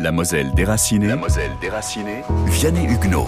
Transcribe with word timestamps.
La 0.00 0.12
Moselle 0.12 0.52
déracinée. 0.54 1.08
La 1.08 1.16
Moselle 1.16 1.50
déracinée. 1.60 2.22
Vianney 2.46 2.84
Huguenot. 2.84 3.26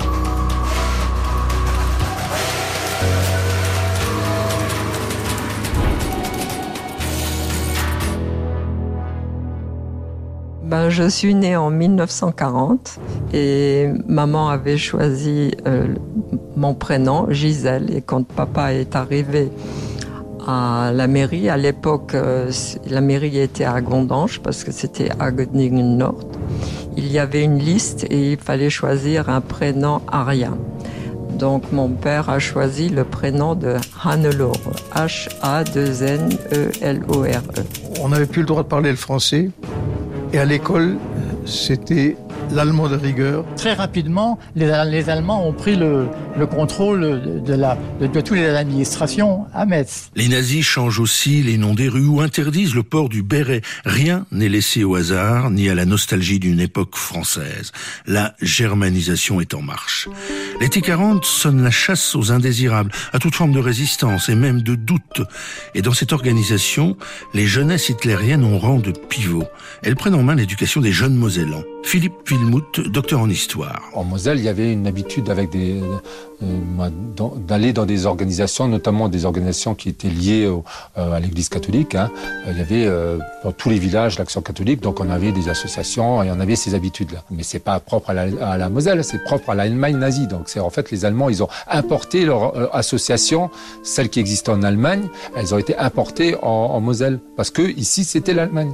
Ben, 10.62 10.90
je 10.90 11.08
suis 11.08 11.34
née 11.34 11.56
en 11.56 11.70
1940 11.70 13.00
et 13.32 13.88
maman 14.06 14.48
avait 14.48 14.76
choisi 14.76 15.50
euh, 15.66 15.88
mon 16.54 16.74
prénom, 16.74 17.26
Gisèle. 17.30 17.92
Et 17.96 18.00
quand 18.00 18.24
papa 18.24 18.74
est 18.74 18.94
arrivé 18.94 19.50
à 20.46 20.92
la 20.94 21.06
mairie, 21.06 21.48
à 21.48 21.56
l'époque, 21.56 22.14
euh, 22.14 22.50
la 22.88 23.00
mairie 23.00 23.38
était 23.38 23.64
à 23.64 23.80
Gondange 23.80 24.40
parce 24.40 24.64
que 24.64 24.72
c'était 24.72 25.10
à 25.18 25.30
Göttingen 25.30 25.96
Nord. 25.96 26.20
Il 26.96 27.10
y 27.10 27.18
avait 27.18 27.44
une 27.44 27.58
liste 27.58 28.04
et 28.10 28.32
il 28.32 28.38
fallait 28.38 28.70
choisir 28.70 29.28
un 29.28 29.40
prénom 29.40 30.00
arien. 30.08 30.56
Donc 31.38 31.72
mon 31.72 31.88
père 31.88 32.28
a 32.28 32.38
choisi 32.38 32.88
le 32.90 33.04
prénom 33.04 33.54
de 33.54 33.76
Hannelore, 34.04 34.60
H-A-2-N-E-L-O-R-E. 34.94 35.62
On 38.02 38.08
n'avait 38.08 38.26
plus 38.26 38.42
le 38.42 38.46
droit 38.46 38.62
de 38.62 38.68
parler 38.68 38.90
le 38.90 38.96
français. 38.96 39.50
Et 40.32 40.38
à 40.38 40.44
l'école, 40.44 40.96
c'était 41.46 42.16
l'allemand 42.52 42.88
de 42.88 42.96
rigueur. 42.96 43.44
Très 43.56 43.74
rapidement, 43.74 44.38
les, 44.56 44.66
les 44.90 45.10
Allemands 45.10 45.46
ont 45.46 45.52
pris 45.52 45.76
le, 45.76 46.08
le 46.36 46.46
contrôle 46.46 47.42
de, 47.44 47.54
la, 47.54 47.78
de, 48.00 48.06
de 48.06 48.20
toutes 48.20 48.36
les 48.36 48.46
administrations 48.46 49.46
à 49.54 49.66
Metz. 49.66 50.10
Les 50.16 50.28
nazis 50.28 50.64
changent 50.64 51.00
aussi 51.00 51.42
les 51.42 51.58
noms 51.58 51.74
des 51.74 51.88
rues 51.88 52.06
ou 52.06 52.20
interdisent 52.20 52.74
le 52.74 52.82
port 52.82 53.08
du 53.08 53.22
béret. 53.22 53.62
Rien 53.84 54.26
n'est 54.32 54.48
laissé 54.48 54.84
au 54.84 54.94
hasard 54.94 55.50
ni 55.50 55.68
à 55.68 55.74
la 55.74 55.84
nostalgie 55.84 56.38
d'une 56.38 56.60
époque 56.60 56.96
française. 56.96 57.72
La 58.06 58.34
germanisation 58.40 59.40
est 59.40 59.54
en 59.54 59.62
marche. 59.62 60.08
L'été 60.60 60.80
40 60.80 61.24
sonne 61.24 61.62
la 61.62 61.70
chasse 61.70 62.14
aux 62.14 62.32
indésirables, 62.32 62.90
à 63.12 63.18
toute 63.18 63.34
forme 63.34 63.52
de 63.52 63.58
résistance 63.58 64.28
et 64.28 64.34
même 64.34 64.62
de 64.62 64.74
doute. 64.74 65.22
Et 65.74 65.82
dans 65.82 65.92
cette 65.92 66.12
organisation, 66.12 66.96
les 67.34 67.46
jeunesses 67.46 67.88
hitlériennes 67.88 68.44
ont 68.44 68.58
rang 68.58 68.78
de 68.78 68.92
pivot. 68.92 69.44
Elles 69.82 69.96
prennent 69.96 70.14
en 70.14 70.22
main 70.22 70.34
l'éducation 70.34 70.80
des 70.80 70.92
jeunes 70.92 71.14
Mosellans. 71.14 71.64
Philippe 71.82 72.12
Docteur 72.88 73.20
en 73.20 73.28
histoire. 73.28 73.82
En 73.94 74.04
Moselle, 74.04 74.38
il 74.38 74.44
y 74.44 74.48
avait 74.48 74.72
une 74.72 74.86
habitude 74.86 75.28
avec 75.30 75.50
euh, 75.54 75.98
d'aller 77.46 77.72
dans 77.72 77.84
des 77.84 78.06
organisations, 78.06 78.66
notamment 78.66 79.08
des 79.08 79.24
organisations 79.24 79.74
qui 79.74 79.88
étaient 79.88 80.08
liées 80.08 80.46
euh, 80.46 81.12
à 81.12 81.20
l'Église 81.20 81.48
catholique. 81.48 81.94
Hein. 81.94 82.10
Il 82.48 82.56
y 82.56 82.60
avait 82.60 82.86
euh, 82.86 83.18
dans 83.44 83.52
tous 83.52 83.68
les 83.68 83.78
villages 83.78 84.18
l'action 84.18 84.40
catholique, 84.40 84.80
donc 84.80 85.00
on 85.00 85.10
avait 85.10 85.32
des 85.32 85.48
associations 85.48 86.22
et 86.22 86.30
on 86.30 86.40
avait 86.40 86.56
ces 86.56 86.74
habitudes-là. 86.74 87.24
Mais 87.30 87.42
c'est 87.42 87.58
pas 87.58 87.78
propre 87.80 88.10
à 88.10 88.14
la, 88.56 88.68
Moselle, 88.68 89.04
c'est 89.04 89.22
propre 89.22 89.50
à 89.50 89.54
l'Allemagne 89.54 89.96
nazie. 89.96 90.26
Donc 90.26 90.44
c'est 90.46 90.60
en 90.60 90.70
fait 90.70 90.90
les 90.90 91.04
Allemands, 91.04 91.28
ils 91.28 91.42
ont 91.42 91.48
importé 91.70 92.24
leur 92.24 92.56
euh, 92.56 92.68
association, 92.72 93.50
celles 93.82 94.08
qui 94.08 94.20
existaient 94.20 94.50
en 94.50 94.62
Allemagne, 94.62 95.08
elles 95.36 95.54
ont 95.54 95.58
été 95.58 95.76
importées 95.76 96.36
en, 96.42 96.48
en 96.48 96.80
Moselle 96.80 97.20
parce 97.36 97.50
que 97.50 97.62
ici 97.62 98.04
c'était 98.04 98.34
l'Allemagne. 98.34 98.72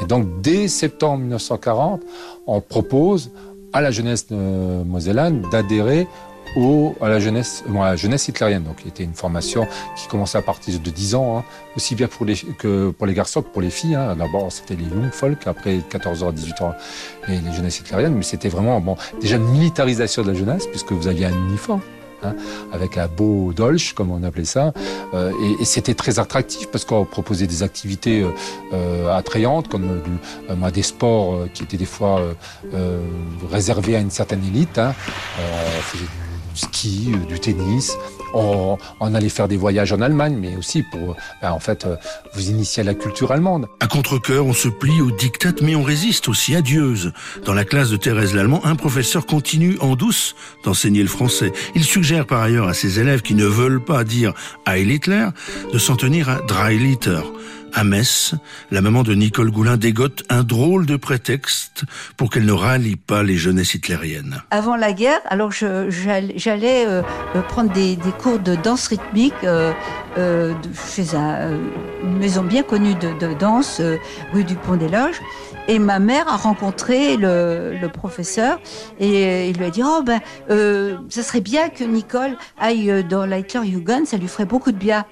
Et 0.00 0.06
donc 0.06 0.40
dès 0.40 0.68
septembre 0.68 1.18
1940, 1.18 2.02
on 2.46 2.62
propose 2.62 3.07
à 3.72 3.80
la 3.80 3.90
jeunesse 3.90 4.26
euh, 4.32 4.84
mosellane 4.84 5.42
d'adhérer 5.50 6.06
au, 6.56 6.94
à 7.00 7.08
la 7.08 7.20
jeunesse, 7.20 7.62
bon, 7.68 7.82
à 7.82 7.90
la 7.90 7.96
jeunesse 7.96 8.28
hitlérienne. 8.28 8.62
Donc, 8.62 8.86
était 8.86 9.04
une 9.04 9.14
formation 9.14 9.66
qui 9.96 10.08
commençait 10.08 10.38
à 10.38 10.42
partir 10.42 10.78
de 10.80 10.90
10 10.90 11.14
ans, 11.14 11.38
hein, 11.38 11.44
aussi 11.76 11.94
bien 11.94 12.08
pour 12.08 12.24
les, 12.24 12.36
que 12.36 12.90
pour 12.90 13.06
les 13.06 13.14
garçons 13.14 13.42
que 13.42 13.48
pour 13.48 13.60
les 13.60 13.70
filles. 13.70 13.94
Hein. 13.94 14.16
D'abord, 14.16 14.50
c'était 14.50 14.74
les 14.74 14.88
Jungfolk, 14.88 15.46
après 15.46 15.80
14 15.88 16.22
ans, 16.22 16.32
18 16.32 16.62
ans, 16.62 16.74
les, 17.28 17.38
les 17.38 17.52
jeunesses 17.52 17.80
hitlériennes. 17.80 18.14
Mais 18.14 18.22
c'était 18.22 18.48
vraiment, 18.48 18.80
bon, 18.80 18.96
déjà 19.20 19.36
une 19.36 19.48
militarisation 19.48 20.22
de 20.22 20.28
la 20.28 20.34
jeunesse, 20.34 20.66
puisque 20.66 20.92
vous 20.92 21.06
aviez 21.06 21.26
un 21.26 21.36
uniforme. 21.48 21.82
Hein, 22.24 22.34
avec 22.72 22.98
un 22.98 23.06
beau 23.06 23.52
dolch, 23.52 23.92
comme 23.92 24.10
on 24.10 24.24
appelait 24.24 24.44
ça. 24.44 24.72
Euh, 25.14 25.30
et, 25.60 25.64
c'était 25.64 25.94
très 25.94 26.18
attractif 26.18 26.68
parce 26.68 26.84
qu'on 26.84 27.04
proposait 27.04 27.46
des 27.46 27.62
activités 27.62 28.22
euh, 28.22 28.30
euh, 28.72 29.16
attrayantes, 29.16 29.68
comme 29.68 30.02
des 30.72 30.82
sports 30.82 31.46
qui 31.54 31.62
étaient 31.62 31.76
des 31.76 31.84
fois 31.84 32.20
réservés 33.50 33.96
à 33.96 34.00
une 34.00 34.10
certaine 34.10 34.44
élite. 34.44 34.78
Hein. 34.78 34.94
On 35.38 35.80
faisait 35.82 36.04
du 36.04 36.27
ski, 36.58 37.12
euh, 37.14 37.26
du 37.26 37.38
tennis. 37.40 37.96
On, 38.34 38.76
on 39.00 39.14
allait 39.14 39.28
faire 39.28 39.48
des 39.48 39.56
voyages 39.56 39.92
en 39.92 40.00
Allemagne, 40.00 40.36
mais 40.38 40.56
aussi 40.56 40.82
pour, 40.82 41.16
ben, 41.40 41.52
en 41.52 41.60
fait, 41.60 41.86
euh, 41.86 41.96
vous 42.34 42.50
initier 42.50 42.82
à 42.82 42.84
la 42.84 42.94
culture 42.94 43.32
allemande. 43.32 43.68
À 43.80 43.86
contre-cœur, 43.86 44.44
on 44.44 44.52
se 44.52 44.68
plie 44.68 45.00
aux 45.00 45.10
dictats, 45.10 45.52
mais 45.62 45.74
on 45.74 45.82
résiste 45.82 46.28
aussi 46.28 46.54
à 46.54 46.60
Dieuze. 46.60 47.12
Dans 47.46 47.54
la 47.54 47.64
classe 47.64 47.90
de 47.90 47.96
Thérèse 47.96 48.34
Lallemand, 48.34 48.64
un 48.66 48.76
professeur 48.76 49.24
continue 49.24 49.78
en 49.80 49.96
douce 49.96 50.34
d'enseigner 50.64 51.02
le 51.02 51.08
français. 51.08 51.52
Il 51.74 51.84
suggère 51.84 52.26
par 52.26 52.42
ailleurs 52.42 52.68
à 52.68 52.74
ses 52.74 53.00
élèves 53.00 53.22
qui 53.22 53.34
ne 53.34 53.46
veulent 53.46 53.82
pas 53.82 54.04
dire 54.04 54.34
Heil 54.66 54.92
Hitler 54.92 55.28
de 55.72 55.78
s'en 55.78 55.96
tenir 55.96 56.28
à 56.28 56.40
Dreiliter. 56.42 57.20
À 57.74 57.84
Metz, 57.84 58.34
la 58.70 58.80
maman 58.80 59.02
de 59.02 59.14
Nicole 59.14 59.50
Goulin 59.50 59.76
dégote 59.76 60.22
un 60.30 60.42
drôle 60.42 60.86
de 60.86 60.96
prétexte 60.96 61.84
pour 62.16 62.30
qu'elle 62.30 62.44
ne 62.44 62.52
rallie 62.52 62.96
pas 62.96 63.22
les 63.22 63.36
jeunesses 63.36 63.74
hitlériennes. 63.74 64.42
Avant 64.50 64.76
la 64.76 64.92
guerre, 64.92 65.20
alors 65.26 65.52
j'allais 65.52 66.86
euh, 66.86 67.02
prendre 67.48 67.72
des, 67.72 67.98
cours 68.18 68.38
de 68.38 68.54
danse 68.54 68.88
rythmique 68.88 69.34
euh, 69.44 69.72
euh, 70.16 70.54
chez 70.94 71.14
un, 71.14 71.58
une 72.02 72.18
maison 72.18 72.42
bien 72.42 72.62
connue 72.62 72.94
de, 72.94 73.34
danse, 73.34 73.80
rue 74.32 74.44
du 74.44 74.54
Pont 74.56 74.76
des 74.76 74.88
Loges. 74.88 75.20
Et 75.68 75.78
ma 75.78 75.98
mère 75.98 76.28
a 76.28 76.36
rencontré 76.36 77.16
le, 77.16 77.78
professeur 77.92 78.60
et 79.00 79.48
il 79.48 79.56
lui 79.56 79.64
a 79.64 79.70
dit 79.70 79.82
oh 79.84 80.02
ben 80.04 80.20
ça 81.08 81.22
serait 81.22 81.40
bien 81.40 81.68
que 81.68 81.84
Nicole 81.84 82.36
aille 82.58 83.04
dans 83.04 83.24
la 83.26 83.38
Hitlerjugend, 83.38 84.06
ça 84.06 84.16
lui 84.16 84.28
ferait 84.28 84.44
beaucoup 84.46 84.72
de 84.72 84.76
bien. 84.76 85.04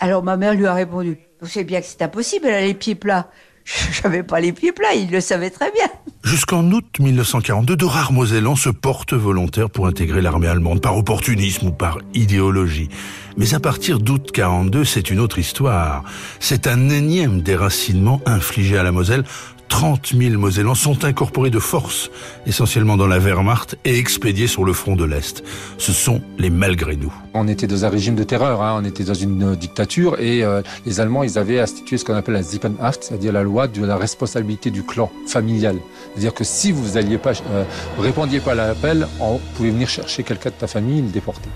Alors 0.00 0.22
ma 0.22 0.36
mère 0.36 0.54
lui 0.54 0.66
a 0.66 0.74
répondu 0.74 1.18
vous 1.40 1.48
savez 1.48 1.64
bien 1.64 1.80
que 1.80 1.86
c'est 1.86 2.02
impossible, 2.02 2.46
elle 2.46 2.54
a 2.54 2.66
les 2.66 2.74
pieds 2.74 2.94
plats. 2.94 3.30
J'avais 4.02 4.22
pas 4.22 4.40
les 4.40 4.52
pieds 4.52 4.72
plats, 4.72 4.94
il 4.94 5.10
le 5.10 5.20
savait 5.20 5.50
très 5.50 5.70
bien. 5.70 5.86
Jusqu'en 6.22 6.64
août 6.70 6.98
1942, 6.98 7.76
de 7.76 7.84
rares 7.84 8.12
Mosellans 8.12 8.56
se 8.56 8.68
portent 8.68 9.14
volontaires 9.14 9.70
pour 9.70 9.86
intégrer 9.86 10.20
l'armée 10.20 10.48
allemande 10.48 10.80
par 10.80 10.96
opportunisme 10.96 11.68
ou 11.68 11.72
par 11.72 11.98
idéologie. 12.14 12.88
Mais 13.36 13.54
à 13.54 13.60
partir 13.60 13.98
d'août 13.98 14.30
42, 14.32 14.84
c'est 14.84 15.10
une 15.10 15.20
autre 15.20 15.38
histoire. 15.38 16.04
C'est 16.38 16.66
un 16.66 16.90
énième 16.90 17.42
déracinement 17.42 18.20
infligé 18.26 18.76
à 18.76 18.82
la 18.82 18.92
Moselle. 18.92 19.24
30 19.70 20.14
000 20.14 20.38
Mosellans 20.38 20.74
sont 20.74 21.04
incorporés 21.06 21.48
de 21.48 21.58
force, 21.58 22.10
essentiellement 22.44 22.98
dans 22.98 23.06
la 23.06 23.18
Wehrmacht, 23.18 23.78
et 23.86 23.96
expédiés 23.96 24.48
sur 24.48 24.64
le 24.64 24.74
front 24.74 24.96
de 24.96 25.04
l'Est. 25.04 25.42
Ce 25.78 25.92
sont 25.92 26.20
les 26.38 26.50
malgré 26.50 26.96
nous. 26.96 27.12
On 27.32 27.48
était 27.48 27.66
dans 27.66 27.84
un 27.86 27.88
régime 27.88 28.16
de 28.16 28.24
terreur, 28.24 28.62
hein, 28.62 28.78
on 28.82 28.84
était 28.84 29.04
dans 29.04 29.14
une 29.14 29.52
euh, 29.52 29.56
dictature 29.56 30.20
et 30.20 30.44
euh, 30.44 30.60
les 30.84 31.00
Allemands, 31.00 31.22
ils 31.22 31.38
avaient 31.38 31.60
institué 31.60 31.96
ce 31.96 32.04
qu'on 32.04 32.14
appelle 32.14 32.34
la 32.34 32.42
Sippenhaft, 32.42 33.04
c'est-à-dire 33.04 33.32
la 33.32 33.42
loi 33.42 33.68
de 33.68 33.82
la 33.82 33.96
responsabilité 33.96 34.70
du 34.70 34.82
clan 34.82 35.10
familial. 35.26 35.76
C'est-à-dire 36.12 36.34
que 36.34 36.44
si 36.44 36.72
vous 36.72 36.98
alliez 36.98 37.16
pas, 37.16 37.32
euh, 37.50 37.64
répondiez 37.98 38.40
pas 38.40 38.52
à 38.52 38.56
l'appel, 38.56 39.06
on 39.20 39.38
pouvait 39.56 39.70
venir 39.70 39.88
chercher 39.88 40.24
quelqu'un 40.24 40.50
de 40.50 40.56
ta 40.56 40.66
famille 40.66 40.98
et 40.98 41.02
le 41.02 41.08
déporter. 41.08 41.48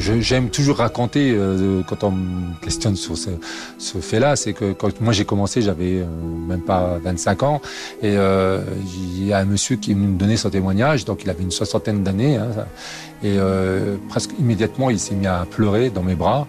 J'aime 0.00 0.48
toujours 0.48 0.78
raconter 0.78 1.34
euh, 1.36 1.82
quand 1.86 2.04
on 2.04 2.10
me 2.10 2.54
questionne 2.62 2.96
sur 2.96 3.16
ce, 3.18 3.30
fait-là, 4.00 4.34
c'est 4.34 4.54
que 4.54 4.72
quand 4.72 4.98
moi 5.00 5.12
j'ai 5.12 5.26
commencé, 5.26 5.60
j'avais 5.60 5.98
euh, 5.98 6.06
même 6.48 6.62
pas 6.62 6.98
25 7.02 7.42
ans, 7.42 7.60
et 8.02 8.16
euh, 8.16 8.62
il 8.94 9.26
y 9.26 9.32
a 9.32 9.38
un 9.38 9.44
monsieur 9.44 9.76
qui 9.76 9.94
me 9.94 10.16
donnait 10.18 10.38
son 10.38 10.48
témoignage, 10.48 11.04
donc 11.04 11.22
il 11.22 11.30
avait 11.30 11.42
une 11.42 11.50
soixantaine 11.50 12.02
d'années, 12.02 12.36
hein, 12.36 12.48
et 13.22 13.36
presque 14.08 14.30
immédiatement 14.38 14.88
il 14.88 14.98
s'est 14.98 15.14
mis 15.14 15.26
à 15.26 15.46
pleurer 15.50 15.90
dans 15.90 16.02
mes 16.02 16.14
bras 16.14 16.46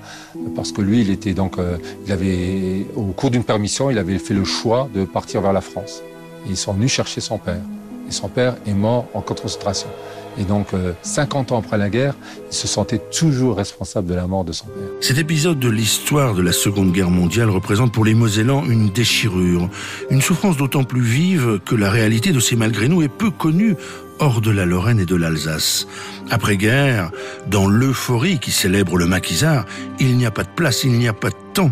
parce 0.55 0.71
que 0.71 0.81
lui, 0.81 1.01
il 1.01 1.09
était 1.09 1.33
donc, 1.33 1.57
il 2.05 2.11
avait 2.13 2.87
au 2.95 3.07
cours 3.07 3.29
d'une 3.29 3.43
permission, 3.43 3.89
il 3.89 3.97
avait 3.97 4.17
fait 4.19 4.33
le 4.33 4.45
choix 4.45 4.87
de 4.93 5.03
partir 5.03 5.41
vers 5.41 5.51
la 5.51 5.59
France. 5.59 6.01
Et 6.45 6.51
ils 6.51 6.57
sont 6.57 6.71
venus 6.71 6.91
chercher 6.91 7.19
son 7.19 7.37
père, 7.37 7.59
et 8.07 8.11
son 8.11 8.29
père 8.29 8.55
est 8.65 8.73
mort 8.73 9.07
en 9.13 9.19
concentration. 9.19 9.89
Et 10.37 10.43
donc, 10.43 10.73
euh, 10.73 10.93
50 11.01 11.51
ans 11.51 11.59
après 11.59 11.77
la 11.77 11.89
guerre, 11.89 12.15
il 12.49 12.55
se 12.55 12.67
sentait 12.67 13.01
toujours 13.17 13.57
responsable 13.57 14.07
de 14.07 14.13
la 14.13 14.27
mort 14.27 14.43
de 14.43 14.51
son 14.51 14.65
père. 14.65 14.89
Cet 15.01 15.17
épisode 15.17 15.59
de 15.59 15.69
l'histoire 15.69 16.33
de 16.33 16.41
la 16.41 16.51
Seconde 16.51 16.91
Guerre 16.91 17.09
mondiale 17.09 17.49
représente 17.49 17.91
pour 17.91 18.05
les 18.05 18.13
Mosellans 18.13 18.63
une 18.65 18.89
déchirure, 18.89 19.69
une 20.09 20.21
souffrance 20.21 20.57
d'autant 20.57 20.83
plus 20.83 21.01
vive 21.01 21.59
que 21.65 21.75
la 21.75 21.89
réalité 21.89 22.31
de 22.31 22.39
ces 22.39 22.55
malgré 22.55 22.87
nous 22.87 23.01
est 23.01 23.09
peu 23.09 23.29
connue 23.29 23.75
hors 24.19 24.39
de 24.39 24.51
la 24.51 24.65
Lorraine 24.65 24.99
et 24.99 25.05
de 25.05 25.15
l'Alsace. 25.15 25.87
Après-guerre, 26.29 27.11
dans 27.49 27.67
l'euphorie 27.67 28.39
qui 28.39 28.51
célèbre 28.51 28.97
le 28.97 29.07
maquisard, 29.07 29.65
il 29.99 30.15
n'y 30.15 30.27
a 30.27 30.31
pas 30.31 30.43
de 30.43 30.49
place, 30.49 30.83
il 30.83 30.91
n'y 30.91 31.07
a 31.07 31.13
pas 31.13 31.29
de 31.29 31.35
temps 31.53 31.71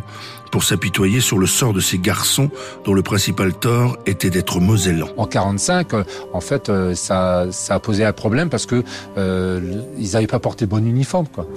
pour 0.52 0.64
s'apitoyer 0.64 1.22
sur 1.22 1.38
le 1.38 1.48
sort 1.48 1.74
de 1.74 1.80
ces 1.80 1.98
garçons 1.98 2.50
dont 2.86 2.94
le 2.94 3.02
principal 3.02 3.54
tort 3.54 3.98
était 4.06 4.30
d'être 4.30 4.60
mosellans. 4.60 5.10
En 5.18 5.26
45, 5.26 5.94
euh, 5.94 6.04
en 6.34 6.42
fait, 6.42 6.70
euh, 6.70 6.96
ça, 6.96 7.48
ça 7.52 7.76
a 7.76 7.80
posé 7.80 8.06
un 8.06 8.14
problème 8.14 8.50
parce 8.50 8.66
que 8.66 8.84
euh, 9.18 9.82
ils 9.98 10.12
n'avaient 10.14 10.28
pas 10.28 10.40
porté 10.40 10.66
bon 10.66 10.86
uniforme. 10.86 11.28
Quoi. 11.28 11.48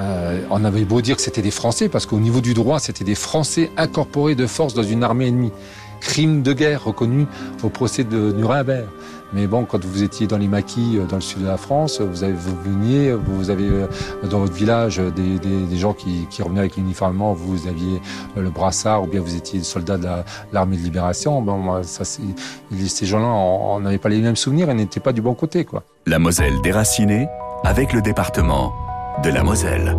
Euh, 0.00 0.40
on 0.50 0.64
avait 0.64 0.84
beau 0.84 1.00
dire 1.00 1.16
que 1.16 1.22
c'était 1.22 1.42
des 1.42 1.50
Français 1.50 1.88
parce 1.88 2.06
qu'au 2.06 2.18
niveau 2.18 2.40
du 2.40 2.54
droit, 2.54 2.78
c'était 2.78 3.04
des 3.04 3.14
Français 3.14 3.70
incorporés 3.76 4.34
de 4.34 4.46
force 4.46 4.74
dans 4.74 4.82
une 4.82 5.04
armée 5.04 5.28
ennemie. 5.28 5.52
Crime 6.00 6.42
de 6.42 6.52
guerre 6.52 6.84
reconnu 6.84 7.26
au 7.62 7.68
procès 7.68 8.04
de 8.04 8.32
Nuremberg. 8.32 8.86
Mais 9.32 9.46
bon, 9.46 9.64
quand 9.64 9.84
vous 9.84 10.02
étiez 10.02 10.26
dans 10.26 10.38
les 10.38 10.48
maquis 10.48 10.98
euh, 10.98 11.04
dans 11.04 11.16
le 11.16 11.22
sud 11.22 11.42
de 11.42 11.46
la 11.46 11.56
France, 11.56 12.00
vous, 12.00 12.24
avez, 12.24 12.32
vous 12.32 12.56
veniez, 12.64 13.12
vous 13.12 13.50
avez 13.50 13.68
euh, 13.68 13.86
dans 14.28 14.40
votre 14.40 14.52
village 14.52 14.98
des, 14.98 15.38
des, 15.38 15.76
gens 15.76 15.92
qui, 15.92 16.26
revenaient 16.42 16.60
avec 16.60 16.76
l'uniforme, 16.76 17.22
vous 17.34 17.68
aviez 17.68 18.00
euh, 18.36 18.42
le 18.42 18.50
brassard 18.50 19.04
ou 19.04 19.06
bien 19.06 19.20
vous 19.20 19.36
étiez 19.36 19.62
soldat 19.62 19.98
de 19.98 20.08
l'armée 20.52 20.76
de 20.76 20.82
libération. 20.82 21.44
Ça, 21.82 22.04
ces 22.04 23.06
gens-là, 23.06 23.26
on 23.26 23.80
n'avait 23.80 23.98
pas 23.98 24.08
les 24.08 24.20
mêmes 24.20 24.36
souvenirs 24.36 24.68
et 24.70 24.74
n'étaient 24.74 25.00
pas 25.00 25.12
du 25.12 25.22
bon 25.22 25.34
côté. 25.34 25.64
Quoi. 25.64 25.84
La 26.06 26.18
Moselle 26.18 26.60
déracinée 26.62 27.28
avec 27.64 27.92
le 27.92 28.02
département 28.02 28.72
de 29.22 29.30
la 29.30 29.44
Moselle. 29.44 29.96